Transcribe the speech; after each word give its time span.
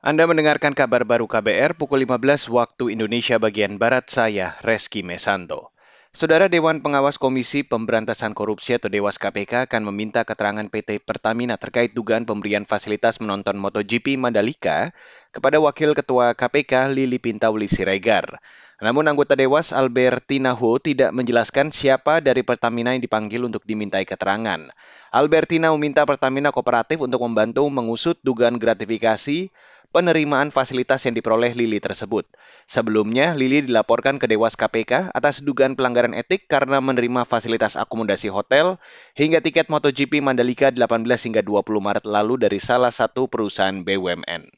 Anda 0.00 0.24
mendengarkan 0.24 0.72
kabar 0.72 1.04
baru 1.04 1.28
KBR 1.28 1.76
pukul 1.76 2.08
15 2.08 2.48
waktu 2.48 2.88
Indonesia 2.88 3.36
bagian 3.36 3.76
Barat 3.76 4.08
saya, 4.08 4.56
Reski 4.64 5.04
Mesanto. 5.04 5.76
Saudara 6.16 6.48
Dewan 6.48 6.80
Pengawas 6.80 7.20
Komisi 7.20 7.68
Pemberantasan 7.68 8.32
Korupsi 8.32 8.80
atau 8.80 8.88
Dewas 8.88 9.20
KPK 9.20 9.68
akan 9.68 9.92
meminta 9.92 10.24
keterangan 10.24 10.64
PT 10.72 11.04
Pertamina 11.04 11.60
terkait 11.60 11.92
dugaan 11.92 12.24
pemberian 12.24 12.64
fasilitas 12.64 13.20
menonton 13.20 13.60
MotoGP 13.60 14.16
Mandalika 14.16 14.96
kepada 15.36 15.60
Wakil 15.60 15.92
Ketua 15.92 16.32
KPK 16.32 16.96
Lili 16.96 17.20
Pintauli 17.20 17.68
Siregar. 17.68 18.40
Namun 18.80 19.04
anggota 19.04 19.36
Dewas 19.36 19.76
Albertina 19.76 20.56
Ho 20.56 20.80
tidak 20.80 21.12
menjelaskan 21.12 21.76
siapa 21.76 22.24
dari 22.24 22.40
Pertamina 22.40 22.96
yang 22.96 23.04
dipanggil 23.04 23.44
untuk 23.44 23.68
dimintai 23.68 24.08
keterangan. 24.08 24.72
Albertina 25.12 25.68
meminta 25.76 26.08
Pertamina 26.08 26.48
Kooperatif 26.48 27.04
untuk 27.04 27.20
membantu 27.20 27.68
mengusut 27.68 28.16
dugaan 28.24 28.56
gratifikasi 28.56 29.52
penerimaan 29.90 30.54
fasilitas 30.54 31.02
yang 31.06 31.18
diperoleh 31.18 31.54
Lili 31.54 31.82
tersebut. 31.82 32.26
Sebelumnya, 32.70 33.34
Lili 33.34 33.66
dilaporkan 33.66 34.22
ke 34.22 34.30
Dewas 34.30 34.54
KPK 34.54 35.10
atas 35.10 35.42
dugaan 35.42 35.74
pelanggaran 35.74 36.14
etik 36.14 36.46
karena 36.46 36.78
menerima 36.78 37.26
fasilitas 37.26 37.74
akomodasi 37.74 38.30
hotel 38.30 38.78
hingga 39.18 39.42
tiket 39.42 39.66
MotoGP 39.68 40.22
Mandalika 40.22 40.70
18 40.70 41.04
hingga 41.04 41.42
20 41.42 41.66
Maret 41.82 42.04
lalu 42.06 42.34
dari 42.38 42.62
salah 42.62 42.94
satu 42.94 43.26
perusahaan 43.26 43.82
BUMN. 43.82 44.48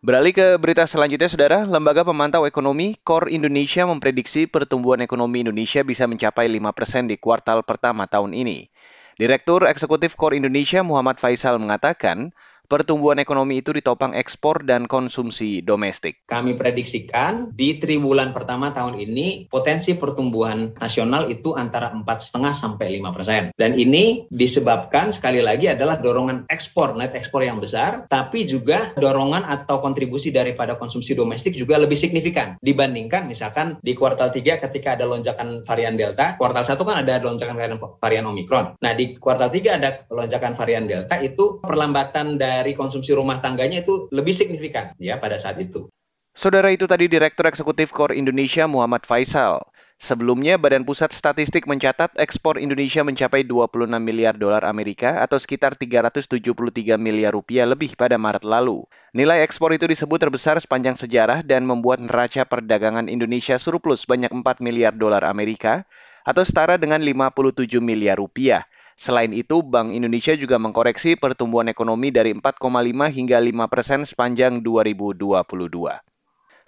Beralih 0.00 0.32
ke 0.32 0.56
berita 0.56 0.88
selanjutnya, 0.88 1.28
Saudara. 1.28 1.68
Lembaga 1.68 2.08
Pemantau 2.08 2.48
Ekonomi 2.48 2.96
Core 3.04 3.36
Indonesia 3.36 3.84
memprediksi 3.84 4.48
pertumbuhan 4.48 5.04
ekonomi 5.04 5.44
Indonesia 5.44 5.84
bisa 5.84 6.08
mencapai 6.08 6.48
5% 6.48 7.04
di 7.04 7.20
kuartal 7.20 7.60
pertama 7.68 8.08
tahun 8.08 8.32
ini. 8.32 8.72
Direktur 9.20 9.68
Eksekutif 9.68 10.16
Core 10.16 10.40
Indonesia 10.40 10.80
Muhammad 10.80 11.20
Faisal 11.20 11.60
mengatakan, 11.60 12.32
pertumbuhan 12.70 13.18
ekonomi 13.18 13.58
itu 13.58 13.74
ditopang 13.74 14.14
ekspor 14.14 14.62
dan 14.62 14.86
konsumsi 14.86 15.58
domestik. 15.58 16.22
Kami 16.30 16.54
prediksikan 16.54 17.50
di 17.50 17.82
triwulan 17.82 18.30
pertama 18.30 18.70
tahun 18.70 18.94
ini 18.94 19.50
potensi 19.50 19.98
pertumbuhan 19.98 20.78
nasional 20.78 21.26
itu 21.26 21.58
antara 21.58 21.90
4,5 21.90 22.54
sampai 22.54 23.02
5 23.02 23.10
persen. 23.10 23.42
Dan 23.58 23.74
ini 23.74 24.30
disebabkan 24.30 25.10
sekali 25.10 25.42
lagi 25.42 25.66
adalah 25.66 25.98
dorongan 25.98 26.46
ekspor, 26.46 26.94
net 26.94 27.18
ekspor 27.18 27.42
yang 27.42 27.58
besar, 27.58 28.06
tapi 28.06 28.46
juga 28.46 28.94
dorongan 28.94 29.50
atau 29.50 29.82
kontribusi 29.82 30.30
daripada 30.30 30.78
konsumsi 30.78 31.18
domestik 31.18 31.58
juga 31.58 31.74
lebih 31.74 31.98
signifikan 31.98 32.54
dibandingkan 32.62 33.26
misalkan 33.26 33.82
di 33.82 33.98
kuartal 33.98 34.30
3 34.30 34.62
ketika 34.62 34.94
ada 34.94 35.10
lonjakan 35.10 35.66
varian 35.66 35.98
Delta, 35.98 36.38
kuartal 36.38 36.62
1 36.62 36.78
kan 36.78 36.96
ada 37.02 37.18
lonjakan 37.18 37.58
varian, 37.58 37.78
varian 37.98 38.24
Omikron. 38.30 38.78
Nah, 38.78 38.92
di 38.94 39.18
kuartal 39.18 39.50
3 39.50 39.74
ada 39.82 40.06
lonjakan 40.06 40.54
varian 40.54 40.86
Delta 40.86 41.18
itu 41.18 41.58
perlambatan 41.58 42.38
dari 42.38 42.59
dari 42.60 42.76
konsumsi 42.76 43.16
rumah 43.16 43.40
tangganya 43.40 43.80
itu 43.80 44.12
lebih 44.12 44.36
signifikan 44.36 44.92
ya 45.00 45.16
pada 45.16 45.40
saat 45.40 45.56
itu. 45.56 45.88
Saudara 46.30 46.70
itu 46.70 46.86
tadi 46.86 47.10
Direktur 47.10 47.50
Eksekutif 47.50 47.90
Kor 47.90 48.14
Indonesia 48.14 48.70
Muhammad 48.70 49.02
Faisal. 49.02 49.58
Sebelumnya, 50.00 50.56
Badan 50.56 50.88
Pusat 50.88 51.12
Statistik 51.12 51.68
mencatat 51.68 52.16
ekspor 52.16 52.56
Indonesia 52.56 53.04
mencapai 53.04 53.44
26 53.44 54.00
miliar 54.00 54.32
dolar 54.32 54.64
Amerika 54.64 55.20
atau 55.20 55.36
sekitar 55.36 55.76
373 55.76 56.96
miliar 56.96 57.36
rupiah 57.36 57.68
lebih 57.68 57.98
pada 58.00 58.16
Maret 58.16 58.48
lalu. 58.48 58.86
Nilai 59.12 59.44
ekspor 59.44 59.76
itu 59.76 59.84
disebut 59.84 60.16
terbesar 60.16 60.56
sepanjang 60.56 60.96
sejarah 60.96 61.44
dan 61.44 61.68
membuat 61.68 62.00
neraca 62.00 62.48
perdagangan 62.48 63.12
Indonesia 63.12 63.60
surplus 63.60 64.08
banyak 64.08 64.32
4 64.32 64.40
miliar 64.64 64.96
dolar 64.96 65.20
Amerika 65.28 65.84
atau 66.24 66.46
setara 66.48 66.80
dengan 66.80 67.04
57 67.04 67.68
miliar 67.84 68.16
rupiah. 68.16 68.64
Selain 69.00 69.32
itu, 69.32 69.64
Bank 69.64 69.96
Indonesia 69.96 70.36
juga 70.36 70.60
mengkoreksi 70.60 71.16
pertumbuhan 71.16 71.72
ekonomi 71.72 72.12
dari 72.12 72.36
4,5 72.36 72.60
hingga 73.08 73.40
5 73.40 73.72
persen 73.72 74.04
sepanjang 74.04 74.60
2022. 74.60 75.40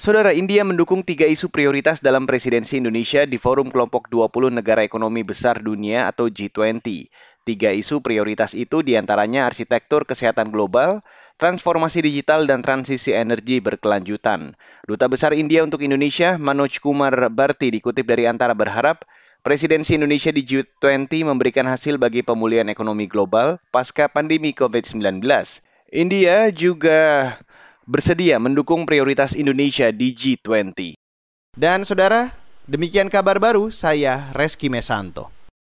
Saudara 0.00 0.32
India 0.32 0.64
mendukung 0.64 1.04
tiga 1.04 1.28
isu 1.28 1.52
prioritas 1.52 2.00
dalam 2.00 2.24
presidensi 2.24 2.80
Indonesia 2.80 3.28
di 3.28 3.36
Forum 3.36 3.68
Kelompok 3.68 4.08
20 4.08 4.48
Negara 4.48 4.80
Ekonomi 4.80 5.20
Besar 5.20 5.60
Dunia 5.60 6.08
atau 6.08 6.32
G20. 6.32 7.12
Tiga 7.44 7.68
isu 7.68 8.00
prioritas 8.00 8.56
itu 8.56 8.80
di 8.80 8.96
antaranya 8.96 9.44
arsitektur 9.44 10.08
kesehatan 10.08 10.48
global, 10.48 11.04
transformasi 11.36 12.00
digital, 12.00 12.48
dan 12.48 12.64
transisi 12.64 13.12
energi 13.12 13.60
berkelanjutan. 13.60 14.56
Duta 14.88 15.04
Besar 15.12 15.36
India 15.36 15.60
untuk 15.60 15.84
Indonesia, 15.84 16.40
Manoj 16.40 16.80
Kumar 16.80 17.12
Bharti, 17.28 17.68
dikutip 17.68 18.08
dari 18.08 18.24
Antara 18.24 18.56
berharap 18.56 19.04
Presidensi 19.42 19.98
Indonesia 19.98 20.30
di 20.30 20.46
G20 20.46 21.26
memberikan 21.26 21.66
hasil 21.66 21.98
bagi 21.98 22.22
pemulihan 22.22 22.70
ekonomi 22.70 23.10
global 23.10 23.58
pasca 23.74 24.06
pandemi 24.06 24.54
COVID-19. 24.54 25.18
India 25.90 26.46
juga 26.54 27.34
bersedia 27.82 28.38
mendukung 28.38 28.86
prioritas 28.86 29.34
Indonesia 29.34 29.90
di 29.90 30.14
G20. 30.14 30.94
Dan 31.58 31.82
saudara, 31.82 32.30
demikian 32.70 33.10
kabar 33.10 33.42
baru 33.42 33.74
saya 33.74 34.30
Reski 34.30 34.70
Mesanto. 34.70 35.41